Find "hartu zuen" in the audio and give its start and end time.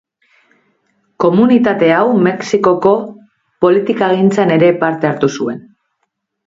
5.13-5.67